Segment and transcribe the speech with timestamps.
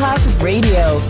[0.00, 1.09] Masterclass Radio,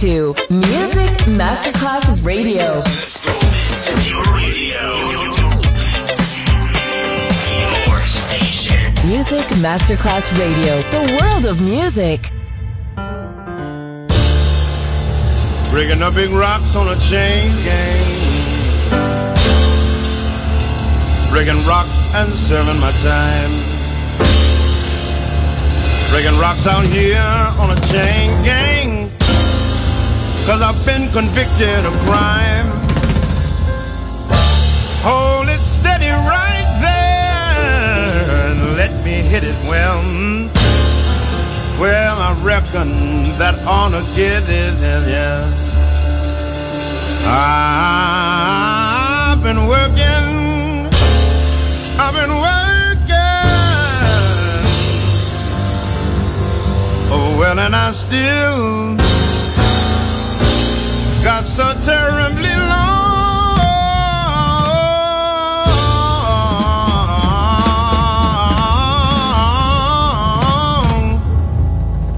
[0.00, 2.76] To Music Masterclass Radio.
[9.04, 12.30] Music Masterclass Radio, the world of music.
[15.72, 18.14] Breaking up big rocks on a chain gang.
[21.28, 23.50] Breaking rocks and serving my time.
[26.10, 27.18] Breaking rocks out here
[27.58, 28.77] on a chain gang.
[30.48, 32.68] Cause I've been convicted of crime.
[35.04, 40.02] Hold it steady right there and let me hit it well.
[41.78, 42.88] Well, I reckon
[43.36, 43.56] that
[43.92, 45.44] to get it, yeah.
[49.26, 50.88] I've been working,
[52.00, 52.78] I've been working.
[57.12, 59.07] Oh, well, and I still
[61.22, 62.88] got so terribly long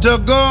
[0.01, 0.47] to go.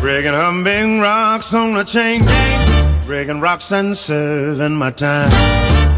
[0.00, 2.71] Breaking humming rocks on the chain gang,
[3.12, 5.30] breaking rocks and serving my time.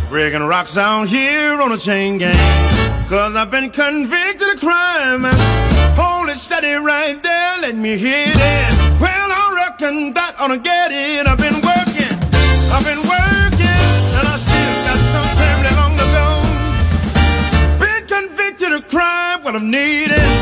[0.09, 5.23] Breaking rocks out here on a chain gang, cause I've been convicted of crime.
[5.95, 9.01] Hold it steady right there, let me hit it.
[9.01, 11.29] Well, I reckon that ought to get it.
[11.29, 12.19] I've been working,
[12.75, 13.83] I've been working,
[14.19, 16.27] and I still got some family long to go.
[17.79, 20.33] Been convicted of crime, what I'm needing.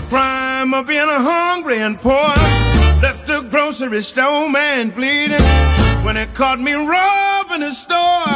[0.00, 2.61] The crime of being hungry and poor.
[3.64, 5.40] Grocery store man bleeding
[6.02, 8.34] when it caught me robbing the store.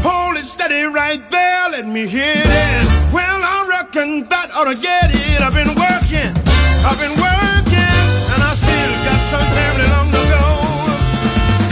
[0.00, 2.84] Hold it steady right there, let me hit it.
[3.12, 5.42] Well, I reckon that ought to get it.
[5.44, 6.32] I've been working,
[6.80, 7.92] I've been working,
[8.32, 10.44] and I still got some family long to go.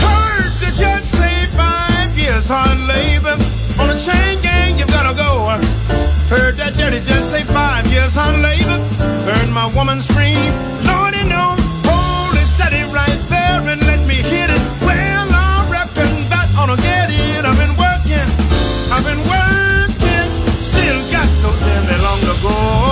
[0.05, 3.41] Heard the judge say five years hard labor
[3.81, 5.49] on a chain gang, you gotta go.
[6.29, 8.85] Heard that dirty judge say five years hard labor.
[9.25, 10.53] Heard my woman scream,
[10.85, 11.62] Lordy, no.
[22.41, 22.92] Damn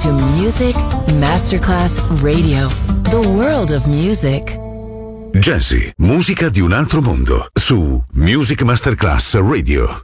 [0.00, 0.74] to Music
[1.20, 2.68] Masterclass Radio,
[3.10, 4.58] the world of music.
[5.34, 10.00] Jazzy, musica di un altro mondo, su Music Masterclass Radio.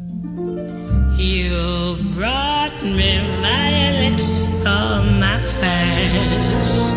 [1.17, 6.93] You brought me violets on my face,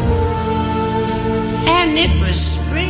[1.68, 2.89] and it was spring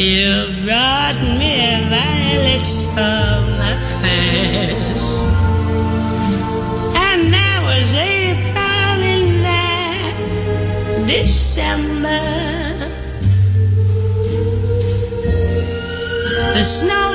[0.00, 5.20] you brought me violets on my face,
[6.96, 7.94] and there was
[11.06, 12.22] December.
[16.54, 17.09] The snow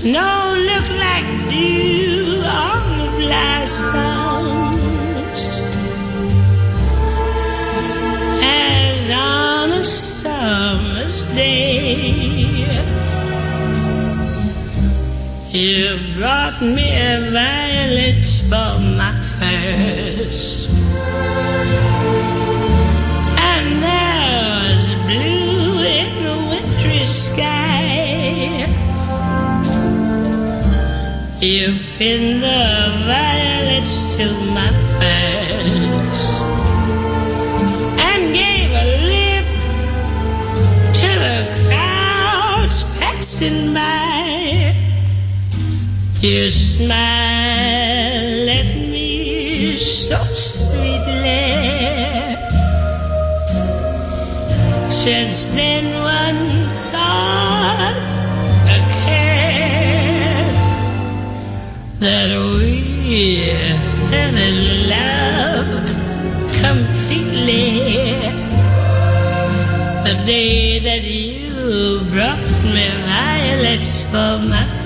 [0.00, 4.70] snow look like dew on the blossoms
[8.40, 12.68] as on a summer's day.
[15.50, 16.88] You brought me
[17.32, 20.87] violets for my first.
[31.40, 36.34] You pinned the violets to my face
[37.96, 39.60] and gave a lift
[40.96, 44.74] to the crowds passing by.
[46.20, 46.98] You smile
[48.48, 51.54] at me so sweetly.
[54.90, 56.07] Since then,
[74.10, 74.77] for my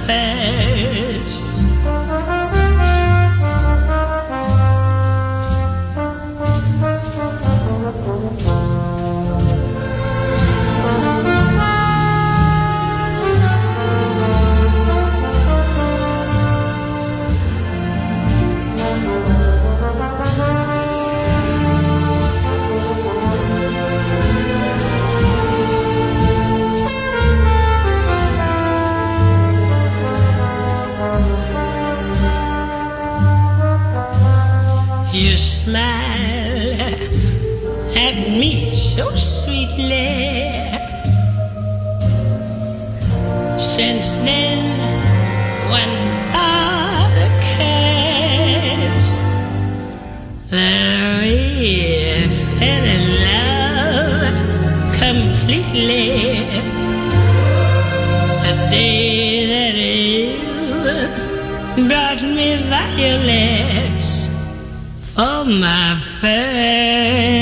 [66.22, 67.41] my